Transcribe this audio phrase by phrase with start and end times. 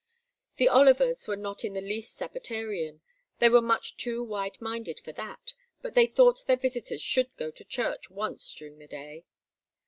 [0.55, 3.01] The Olivers were not in the least sabbatarian,
[3.37, 7.51] they were much too wide minded for that, but they thought their visitors should go
[7.51, 9.25] to church once during the day.